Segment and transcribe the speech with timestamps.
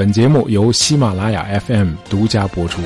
[0.00, 2.80] 本节目由喜马拉雅 FM 独家播出。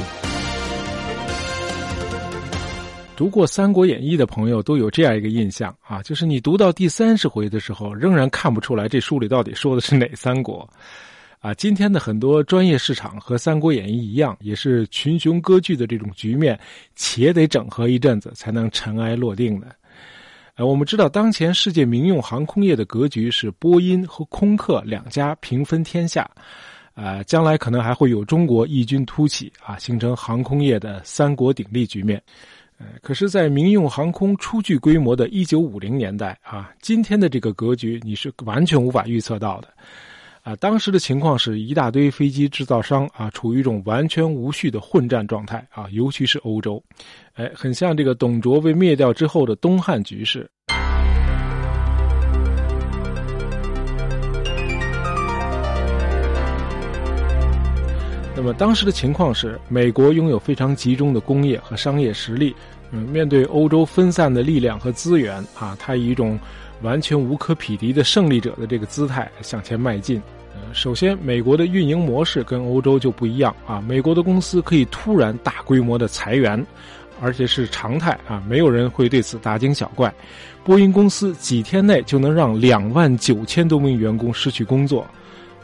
[3.15, 10.69] 读过《三国演义》的朋友都有这样一个印象啊，就是你读到第三十回的时候，仍然看不出来这书里到底说的是哪三国。
[11.39, 16.59] 啊，今天的很多专业市场和《三国演义》一样，也是群雄割据的这种局面，
[16.97, 19.69] 且得整合一阵子才能尘埃落定的。
[20.57, 26.29] 呃，我们知道，当前世界民用航空业的格局是波音和空客两家平分天下。
[26.95, 32.23] 啊，将来可能还会有中国异军突起啊，形成航空业的三国鼎立局面。
[32.79, 39.69] 呃，可是，在民用航空初具规模的一九五零年代啊，今天的这个格局你是完全无法预测到的。
[40.43, 46.83] 啊，当时的情况是一大堆飞机制造商啊，处于一种完全无序的混战状态啊，尤其是欧洲，
[47.35, 50.47] 哎，很像这个董卓被灭掉之后的东汉局势。
[58.45, 62.55] 那么当时的情况是，美国拥有非常集中的工业和商业实力，
[62.91, 66.39] 嗯，面对欧洲分散的力量和资源啊，它以一种
[66.83, 70.21] 完全无可匹敌的胜利者的这个姿态向前迈进。
[70.53, 76.63] 呃，首先，美国的运营模式跟欧洲就不一样啊，美国的公司可以突然大规模的裁员，
[77.23, 80.13] 而且是常态啊，没有人会对此大惊小怪。
[80.65, 85.07] 波音公司几天内就能让两万九千多名员工失去工作。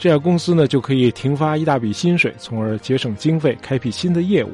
[0.01, 4.53] 这样公司呢就可以停发一大笔薪水，从而节省经费，开辟新的业务。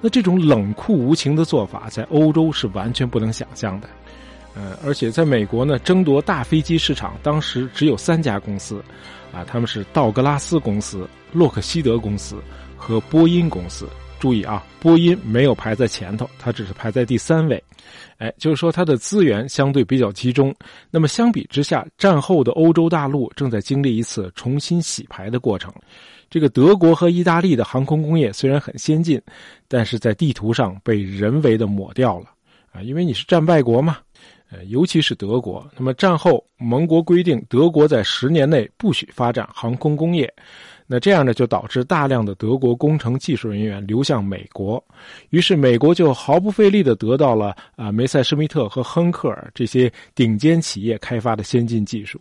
[0.00, 3.88] 那这种冷酷无情的做法，在欧洲是完全不能想象的。
[4.52, 8.82] 呃，而且在美国呢，争夺大飞机市场，当时只有三家公司，
[9.32, 12.34] 啊，他们是道格拉斯公司、洛克希德公司
[12.76, 13.88] 和波音公司。
[14.20, 17.60] 注意啊，波音没有排在前头，它只是排在第三位。
[18.18, 20.54] 哎，就是说它的资源相对比较集中。
[20.90, 25.72] 那么相比之下，战后的欧洲大陆正在经历一次重新洗牌的过程。
[26.28, 29.20] 这个德国和意大利的航空工业虽然很先进，
[29.66, 32.26] 但是在地图上被人为的抹掉了
[32.72, 33.96] 啊，因为你是战败国嘛。
[34.50, 35.68] 呃，尤其是德国。
[35.76, 40.32] 那么战后盟国规定，德国在十年内不许发展航空工业。
[40.92, 44.82] 那这样呢，就导致大量的德国工程技术人员流向美国，
[45.28, 52.20] 于是美国就毫不费力的得到了啊梅赛施密特和亨克尔这些顶尖企业开发的先进技术。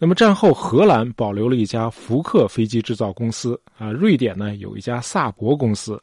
[0.00, 6.00] 那么战后，荷兰保留了一家福克飞机制造公司啊，瑞典呢有一家萨博公司。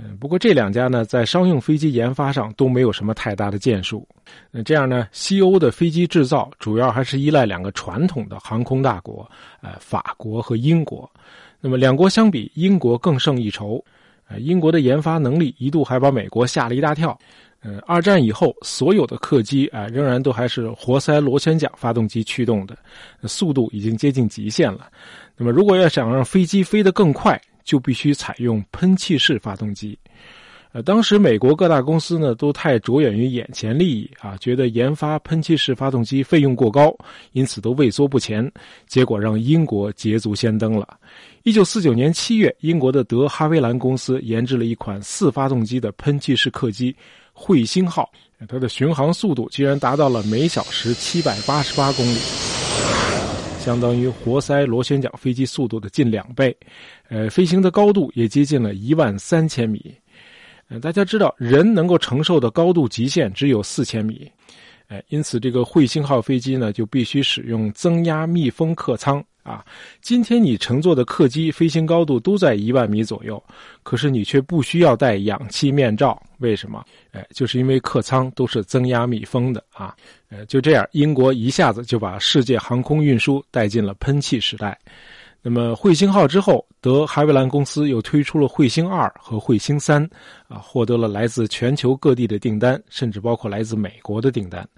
[0.00, 4.06] 嗯，不过这两家呢，在商用飞机研发上都没有什么太大的建树。
[4.50, 9.28] 那这样呢，西欧的飞机制造主要还是依赖两个传统的航空大国，
[9.60, 11.10] 呃，法国和英国。
[11.60, 13.84] 那么两国相比，英国更胜一筹。
[14.28, 17.18] 呃，英国的研发能力一度还把美国吓了一大跳。
[17.60, 22.78] 呃，二战以后，所有的客机啊，仍然都还是活塞螺旋桨发动机驱动的，
[23.22, 24.86] 速度已经接近极限了。
[25.36, 29.98] 那么，如果要想让飞机飞得更快，就必须采用喷气式发动机，
[30.72, 36.96] 呃，当时美国各大公司呢都太着眼于眼前利益啊，觉得研发喷气式发动机费用过高，
[37.32, 38.50] 因此都畏缩不前，
[38.86, 40.98] 结果让英国捷足先登了。
[41.42, 46.96] 一九四九年七月，英国的德哈维兰公司研制了一款四发动机的喷气式客机
[47.36, 48.10] “彗星号”，
[48.48, 52.57] 它的巡航速度居然达到了每小时七百八十八公里。
[53.68, 56.56] 相当于活塞螺旋桨飞机速度的近两倍，
[57.10, 59.94] 呃，飞行的高度也接近了一万三千米。
[60.68, 64.26] 呃，大家知道，人能够承受的高度极限只有四千米，
[64.86, 69.22] 呃，因此这个彗星号飞机呢，就必须使用增压密封客舱。
[69.48, 69.64] 啊，
[70.02, 73.42] 今天你乘坐的客机飞行高度都在一万米左右，
[73.82, 76.84] 可是你却不需要戴氧气面罩，为什么？
[77.12, 79.96] 哎，就是因为客舱都是增压密封的啊。
[80.28, 84.78] 呃，就这样，英国一下子就把世界航空运输带进了喷气时代。
[85.40, 90.02] 那么彗星号之后，德海维兰公司又推出了彗星二和彗星三，
[90.48, 94.68] 啊，获得了来自全球各地的订单，甚至包括来自美国的订单。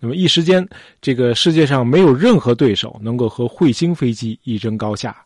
[0.00, 0.66] 那么一时间，
[1.00, 5.16] 这个世界上没有任何对手能够和彗星飞机一争高下。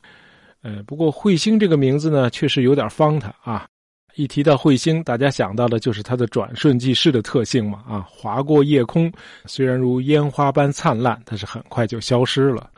[0.60, 3.66] 呃，不过彗星这个名字呢，确实有点方它啊。
[4.14, 9.10] 一提到彗星，大家想到的就是它的转瞬即逝的特性嘛，啊，划过夜空，
[9.46, 12.70] 虽然如烟花般灿烂，但是很快就消失了。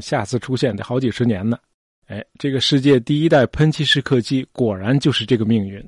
[0.00, 1.58] 下次出现得好几十年呢。
[2.08, 5.82] 哎，这个世界第一代喷气式客机果然就是这个命运。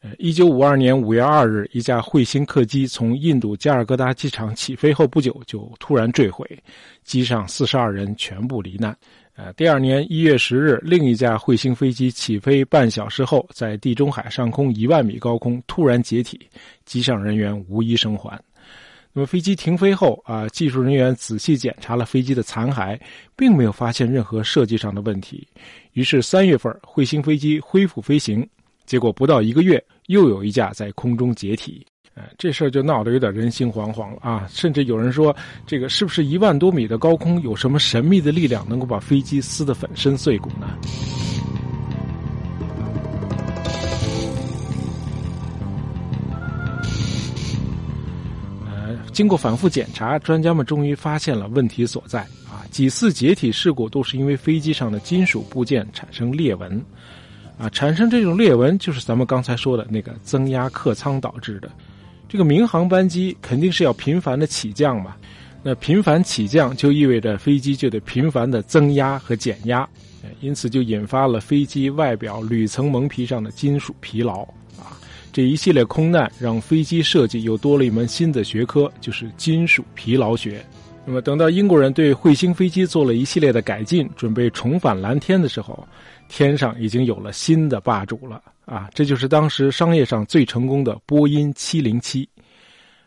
[0.00, 6.46] 呃，一九五二年五月二日，一架彗星客机从印度加尔各答机场起飞后不久就突然坠毁，
[7.02, 8.96] 机上四十二人全部罹难。
[9.36, 16.40] 呃，第二年一月十日，另一架彗星飞机起飞半小时后，在地中海上空一万米高空突然解体，
[16.86, 18.42] 机上人员无一生还。
[19.12, 22.98] 那么飞机停飞后啊，技术人员仔细检查了飞机的残骸，
[23.36, 25.46] 并没有发现任何设计上的问题。
[25.92, 28.46] 于是三月份，彗星飞机恢复飞行，
[28.86, 31.86] 结果不到一个月，又有一架在空中解体。
[32.18, 34.46] 哎，这事儿就闹得有点人心惶惶了啊！
[34.48, 35.36] 甚至有人说，
[35.66, 40.66] 这个是不是一万多米的高空有什么神秘的力量，能够把飞机撕得粉身碎骨呢？
[48.64, 52.64] 呃，经过反复检查，专家们终于发现了问题所在啊！
[52.70, 56.82] 几次解体事故都是因为飞机上的金属部件产生裂纹，
[57.58, 61.70] 啊，产生这种裂纹就是咱们刚才说的那个增压客舱导致的。
[62.28, 65.14] 这个民航班机肯定是要频繁的起降嘛，
[65.62, 69.88] 那频繁起降就意味着飞机就得频繁的增压和减压，
[70.40, 74.42] 因此就引发了飞机外表铝层蒙皮上的金属疲劳
[74.76, 74.98] 啊。
[75.32, 80.64] 这一系列空难让飞机设计又多了一门新的学科，就是金属疲劳学。
[81.04, 85.86] 那么等到英国人对彗星飞机做了一系列的改进，准备重返蓝天的时候，
[86.28, 88.42] 天上已经有了新的霸主了。
[88.64, 92.28] 啊，这就是当时商业上最成功的波音七零七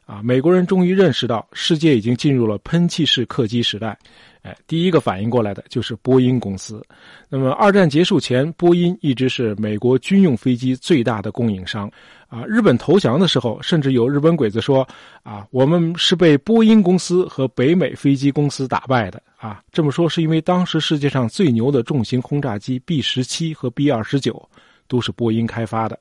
[0.09, 3.95] 啊，美国人终于认识到世界已经进入了喷气式客机时代，
[4.41, 6.83] 哎，第一个反应过来的就是波音公司。
[7.29, 11.88] 那么二战结束前，波音一直是美国军用飞机最大的供应商。
[12.27, 14.88] 啊，日本投降的时候，甚至有日本鬼子说，
[15.21, 19.21] 啊，我们是被波音公司和北美飞机公司打败的。
[19.38, 24.44] 啊，这么说是因为当时世界上最牛的重型轰炸机 B 十七和 B 二十九。
[24.89, 26.00] 都是波音开发的，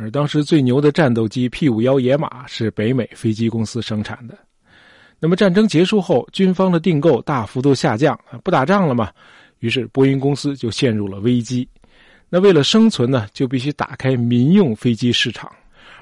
[0.00, 4.38] 而当时最牛的战斗机 P 五幺野马是北美飞机公司生产的。
[5.18, 9.10] 那么战争结束后，军方的订购大幅度下降，不打仗了嘛？
[9.58, 11.68] 于是波音公司就陷入了危机。
[12.30, 15.52] 那为了生存呢，就必须打开民用飞机市场。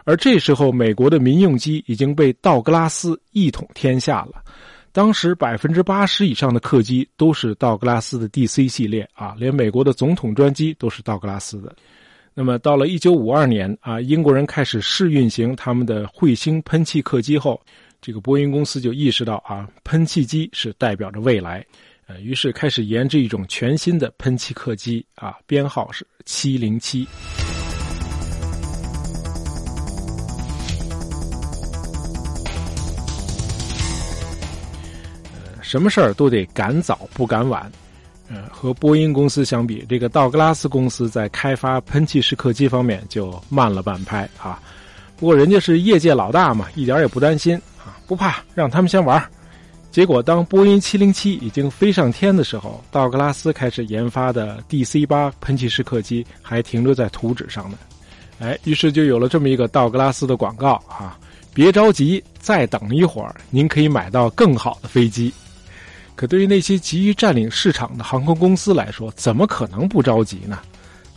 [0.05, 4.43] 而这时候，美国的民用机已经被道格拉斯一统天下了。
[4.93, 11.75] 当时百分之八十以上的客机都是道格拉斯的 DC 系列啊，连美国的总统专机都是道格拉斯的。
[12.39, 17.61] 那么到了一九五二年啊，英国人开始试运行他们的彗星喷气客机后，
[18.01, 21.67] 这个波音公司就意识到啊，喷气机是代表着未来，
[22.07, 27.09] 呃，于是开始研制一种全新的喷气客机啊，编号是七零七。
[35.61, 37.69] 什么事儿都得赶早不赶晚。
[38.29, 44.61] 呃，和波音公司相比，这个道格拉斯公司在开发喷气式客机方面就慢了半拍啊。
[45.17, 49.23] 不过人家是业界老大嘛，一点也不担心啊，不怕，让他们先玩。
[49.91, 57.79] 结果当波音707已经飞上天的时候，道格拉斯开始研发的 DC-8 喷气式客机还停留在图纸上呢。
[58.39, 61.19] 哎，于是就有了这么一个道格拉斯的广告啊，
[61.55, 65.33] 别着急，再等一会儿，您可以买到更好的飞机。
[66.19, 70.59] 可对于那些急于占领市场的航空公司来说，怎么可能不着急呢？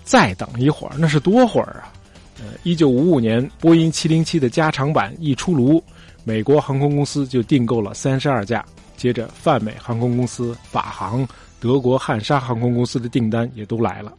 [0.03, 1.91] 再等一会儿，那是多会儿啊！
[2.37, 5.83] 呃，一九五五年，波音七零七的加长版一出炉，
[6.23, 8.63] 美国航空公司就订购了三十二架，
[8.95, 11.27] 接着泛美航空公司、法航、
[11.59, 14.13] 德国汉莎航空公司的订单也都来了。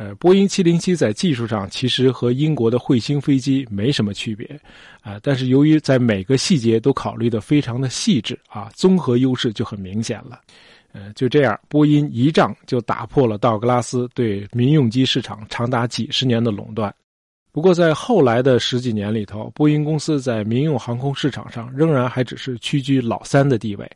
[0.00, 4.48] 呃，波音707在技术上其实和英国的彗星飞机没什么区别，
[5.02, 10.40] 啊，但是由于在每个细节都考虑的非常的细致啊，综合优势就很明显了。
[10.92, 16.92] 呃，就这样，波音一仗就打破了道格拉斯对民用机市场长达几十年的垄断。
[17.52, 23.90] 不过，在后来的十几年里头，波音公司在民用航空市场上仍然还只是屈居老三的地位，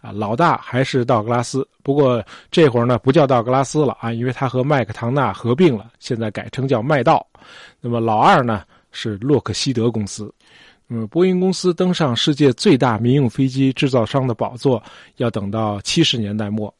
[0.00, 1.66] 啊，老大还是道格拉斯。
[1.82, 7.26] 不过这会儿呢，不叫道格拉斯了啊，因为它和麦克唐纳合并了，现在改称叫麦道。
[7.80, 10.32] 那么老二呢是洛克希德公司。
[10.86, 14.82] 那么波音公司登上世界最大民用飞机制造商的宝座，
[15.16, 16.74] 要等到七十年代末。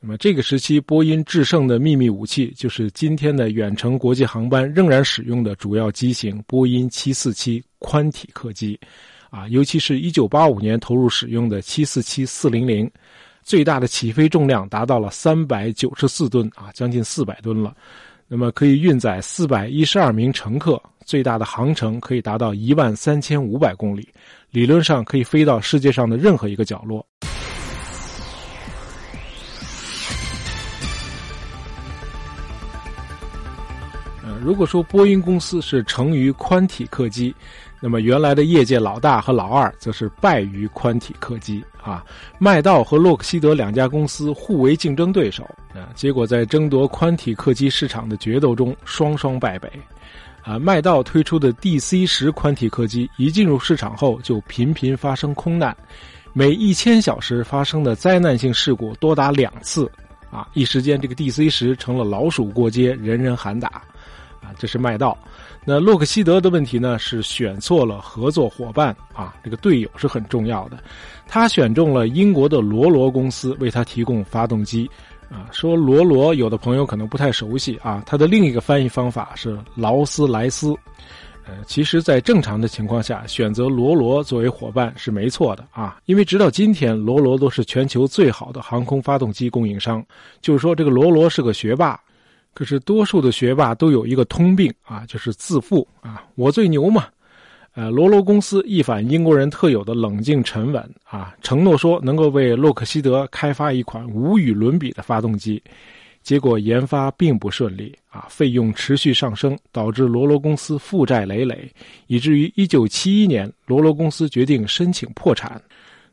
[0.00, 8.78] 那么这个时期，波音制胜的秘密武器就是今天的远程国际航班仍然使用的主要机型——波音747宽体客机，
[9.34, 12.88] 啊，尤其是一九八五年投入使用的747-400，
[13.42, 17.74] 最大的起飞重量达到了三百九十四吨，啊，将近四百吨了。
[18.28, 24.08] 那么可以运载四百一十二名乘客，最大的航程可以达到一万三千五百公里，
[24.52, 27.04] 理论上可以飞到世界上的任何一个角落。
[34.40, 37.34] 如果说波音公司是成于宽体客机，
[37.86, 42.02] 那么原来的业界老大和老二则是败于宽体客机啊。
[42.38, 49.70] 麦道和洛克希德两家公司互为竞争对手啊，结果在争夺宽体客机市场的决斗中双双败北。
[50.42, 55.76] 啊，麦道推出的 DC 十宽体客机一进入市场后就频频发生空难，
[56.32, 59.90] 每一千小时发生的灾难性事故多达两次，
[60.30, 63.82] 啊，一时间这个 DC 十成了老鼠过街，人人喊打，
[64.44, 65.16] 啊这是麦道。
[65.64, 66.98] 那洛克希德的问题呢？
[66.98, 70.78] 是选错了合作伙伴啊，这个队友是很重要的。
[71.26, 74.88] 他选中了英国的罗罗公司为他提供发动机，
[75.30, 80.76] 啊，说罗罗有的朋友可能不太熟悉啊，它的另一个翻译方法是劳斯莱斯。
[81.46, 90.02] 呃，其实，在正常的情况下，选择罗罗作为伙伴是没错的啊，因为直到今天，罗罗都是全球最好的航空发动机供应商。
[90.40, 92.00] 就是说，这个罗罗是个学霸。
[92.54, 97.06] 可是，多数的学霸都有一个通病啊，就是自负啊，我最牛嘛。
[97.74, 105.60] 呃，罗罗公司一反英国人特有的冷静沉稳啊，承诺说能够为洛克希德开发一款无与伦比的发动机，
[106.22, 111.68] 结果研发并不顺利啊，费用持续上升，导致罗罗公司负债累累，
[112.06, 115.60] 以至于1971年，罗罗公司决定申请破产。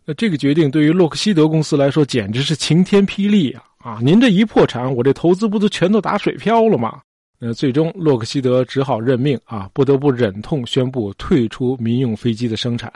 [0.04, 3.64] 那这个决定对于洛克希德公司来说简直是晴天霹雳啊！
[3.84, 7.02] 啊，您这一破产，我这投资不都全都打水漂了吗？
[7.40, 12.92] 呃，最终洛克希德只好认命啊，不得不忍痛宣布退出民用飞机的生产，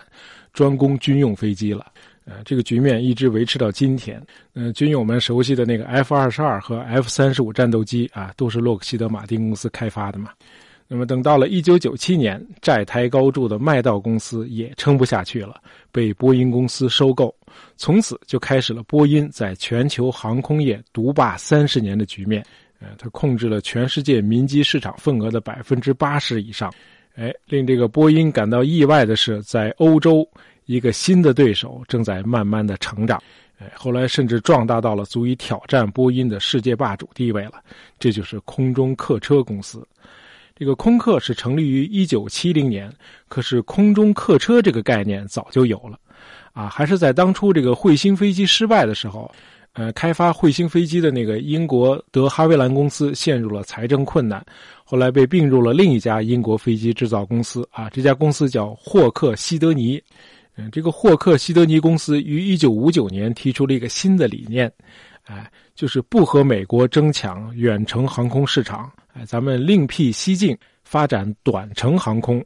[0.54, 1.88] 专攻军用飞机了。
[2.26, 4.22] 呃，这个局面一直维持到今天。
[4.54, 10.30] 呃，军友们熟悉的那个 F 二十二和 F 三十五战斗机啊，都是洛克希德马丁公司开发的嘛。
[10.88, 15.60] 那么，等到了一九九七年，债台高筑的麦道公司也撑不下去了，
[15.92, 17.36] 被波音公司收购，
[17.76, 22.46] 从此就开始了波音在全球航空业独霸三十年的局面。
[22.80, 26.72] 呃，它控制了全世界民机市场份额的百分之八十以上。
[27.16, 30.28] 哎，令这个波音感到意外的是，在欧洲，
[30.66, 33.20] 一个新的对手正在慢慢的成长。
[33.58, 37.54] 哎，后来甚至壮大到了足以挑战波音的世界霸主地位了。
[37.98, 39.84] 这就是空中客车公司。
[40.58, 42.90] 这个空客是成立于一九七零年，
[43.28, 46.00] 可是空中客车这个概念早就有了，
[46.54, 49.30] 啊，还是在当初这个彗星飞机失败的时候，
[49.74, 54.42] 呃，开发彗星飞机的那个英国德哈维兰公司陷入了财政困难，
[54.86, 60.02] 后来被并入了另一家英国飞机制造公司，啊，这家公司叫霍克希德尼，
[60.56, 64.72] 嗯，这个霍克希德尼公司于一九五九年提出了一个新的理念，
[65.26, 68.92] 哎，就是不和美国争抢远程航空市场。
[69.14, 72.44] 哎，咱们另辟蹊径，发展短程航空，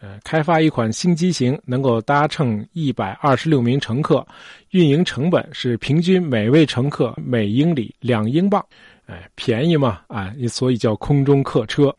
[0.00, 4.26] 呃，开发一款新机型，能够搭乘一百二十六名乘客，
[4.70, 8.64] 运营成本是平均每位乘客每英里两英镑，
[9.06, 11.94] 哎，便宜嘛，啊，所以叫空中客车。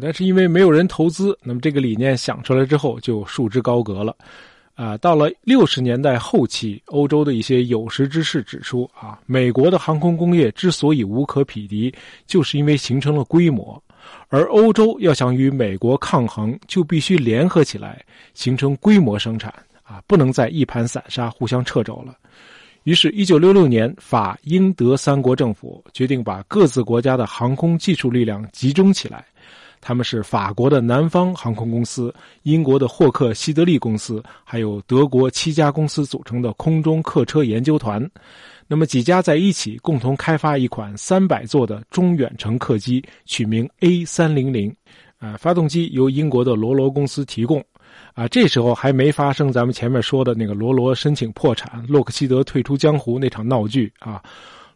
[0.00, 4.16] 但是因为没有人投资，那么这个理念想出来之后就束之高阁了。
[4.74, 11.94] 啊，到了六十年代后期，欧洲的一些有识之士指出，啊，美国的航空工业之所以无可匹敌，
[12.26, 13.80] 就是因为形成了规模，
[14.28, 18.04] 而欧洲要想与美国抗衡，就必须联合起来，
[18.34, 19.48] 形成规模生产，
[19.84, 22.16] 啊，不能再一盘散沙，互相掣肘了。
[22.82, 29.24] 于是，一九六六年，法英德三国政府决定把各自国家的航空技术力量集中起来。
[29.86, 32.12] 他们是法国的南方航空公司、
[32.44, 38.10] 英国的霍克希德利公司，还有德国七家公司组成的空中客车研究团。
[38.66, 44.74] 那么几家在一起共同开发一款三百座的中远程客机，取名 A 三零零。
[45.18, 47.62] 啊，发动机由英国的罗罗公司提供。
[48.14, 54.22] 啊，这时候还没发生咱们前面说的那个罗罗申请破产、洛克希德退出江湖那场闹剧啊。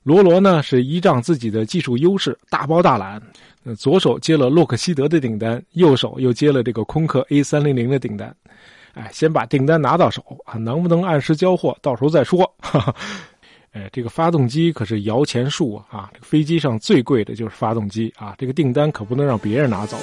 [0.02, 3.20] 罗罗呢是依仗自己的技术优势，大包大揽。
[3.76, 8.34] 左手接了洛克希德的订单，右手又接了这个空客 A 三零零的订单，
[8.94, 12.50] 哎，先把订单拿到手啊，能不能按时交货，到时候再说。
[12.60, 12.94] 哈哈，
[13.72, 15.84] 哎，这个发动机可是摇钱树啊！
[15.90, 19.98] 啊，飞机上最贵的就是发动机啊，这个订单可不能让别人拿走。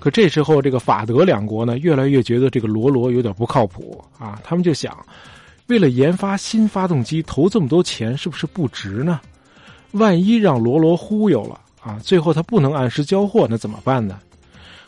[0.00, 4.96] 可这时候，这个法德两国呢，越来越觉得这个罗罗有点不靠谱啊，他们就想。
[5.68, 9.20] 为了研发新发动机投这么多钱，是不是不值呢？
[9.92, 14.18] 万一让罗罗忽悠了啊，最后他不能按时交货，那怎么办呢？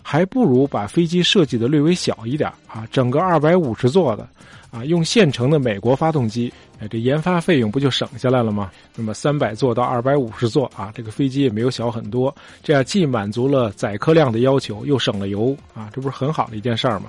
[0.02, 4.28] 还不如把飞机设计的略微小一点啊，整个二百五十座的
[4.70, 8.70] 啊，用现成的美国发动机，哎，这研发费用不就省下来了吗？
[8.94, 17.06] 那么三百座到二百五十座啊，这个飞机也没有小很多，这样既满足了载客量的要求，又省了油啊，这不是很好的一件事儿吗？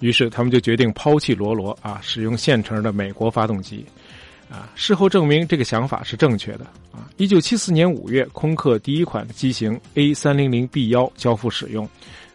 [0.00, 3.84] 于是他们就决定抛弃罗罗啊，使用现成的美国发动机，
[4.50, 7.08] 啊，事后证明这个想法是正确的啊。
[7.16, 11.88] 一九七四年五月，空客第一款机型 A 三零零 B 幺交付使用，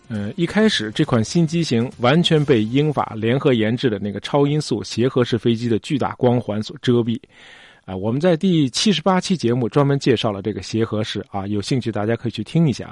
[0.08, 7.20] 嗯，一开始这款新机型完全被英法联合研制的那个超音速协和式飞机的巨大光环所遮蔽，
[7.86, 12.92] 啊，我们在第七十八期节目专门介绍了这个协和式啊，有兴趣大家可以去听一下。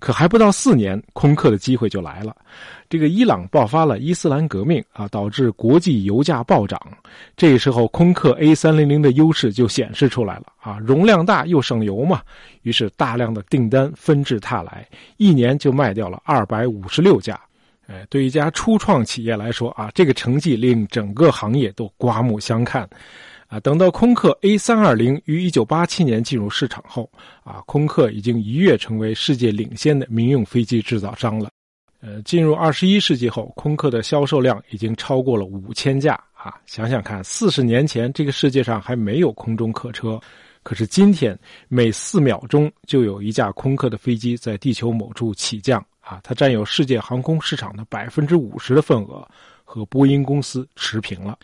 [0.00, 2.34] 可还不到四年，空客的机会就来了。
[2.88, 6.80] 这个伊朗爆发了伊斯兰革命啊，导致国际油价暴涨。
[7.36, 12.20] 这时候，空客 A 三零零的优势就显示出来了啊，容量大又省油嘛。
[12.62, 14.88] 于是，大量的订单纷至沓来，
[15.18, 17.38] 一年就卖掉了二百五十六架。
[17.86, 22.88] 哎，对一家初创企业来说啊，这个成绩令整个行业都刮目相看。
[23.50, 27.10] 啊，等到空客 A 三二零于一九八七年进入市场后，
[27.42, 31.50] 啊，空客已经一跃成为世界领先的民用飞机制造商了。
[32.00, 36.14] 呃，进入二十一世纪后，空客的销售量已经超过了五千架。
[36.32, 40.18] 啊，想想看，四十年前这个世界上还没有空中客车，
[40.62, 45.84] 可是今天每四秒钟就有一架空客的飞机在地球某处起降。
[45.98, 49.28] 啊，它占有世界航空市场的百分之五十的份额，
[49.64, 51.38] 和波音公司持平了。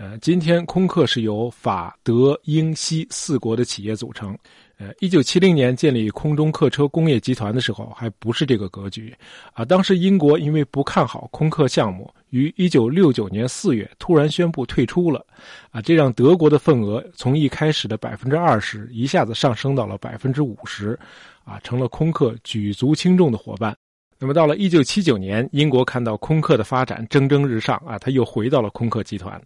[0.00, 4.34] 呃，今天空客是由法、德、英、西四国的企业组成。
[4.78, 9.14] 呃，一九七零年建立空中客车工业集团的时候，还不是这个格局。
[9.52, 15.22] 啊，当时英国因为不看好空客项目，于一九六九年四月突然宣布退出了。
[15.70, 20.98] 啊，这让德国的份额从一开始的百分之二十一下子上升到了百分之五十，
[21.44, 23.76] 啊，成了空客举足轻重的伙伴。
[24.18, 29.38] 那么到了一九七九年，英国看到空客的发展蒸蒸日上，啊，他又回到了空客集团。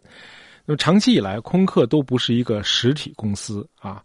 [0.66, 4.02] 那么长期以来，空客都不是一个实体公司啊，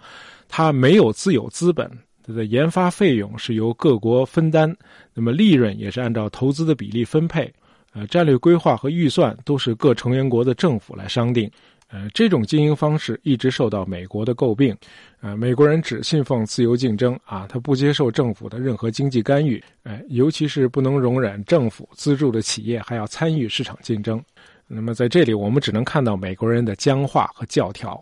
[0.48, 1.90] 它没有自有资本，
[2.22, 4.76] 它的研发费用是由各国分担，
[5.14, 7.50] 那么利润也是按照投资的比例分配，
[7.94, 11.50] 呃，战略规划和预算都是各成员国的政府来商定，
[11.88, 14.76] 呃，这种经营方式一直受到美国的诟病，
[15.22, 24.22] 呃，美国人只信奉自由竞争啊，他不接受政府的任何经济干预，呃，尤其是不能容忍政府资助的企业还要参与市场竞争。
[24.72, 28.00] 那么在这里，我们只能看到美国人的僵化和教条。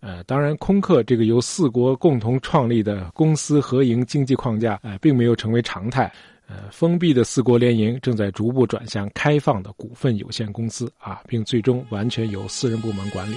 [0.00, 6.12] 呃，当然，空客这个由四国共同创立的公私合营经济框架，呃，并没有成为常态。
[6.46, 13.36] 呃，封闭的四国联营正在逐步转向开放的股份有限公司啊，并最终完全由私人部门管理。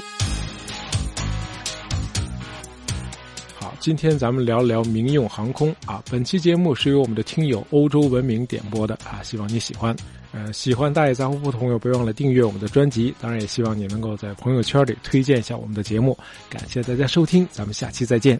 [3.87, 6.03] 今天咱们聊聊民用航空啊。
[6.11, 9.95] 本期节目是由我们的听友欧洲文明点播的啊，希望你喜欢。
[10.33, 13.15] 呃，喜欢大爷杂货铺的朋友，别忘了订阅我们的专辑。
[13.21, 16.19] 当然，也希望你能够在朋友圈里推荐一下我们的节目。
[16.49, 18.37] 感谢大家收听，咱们下期再见。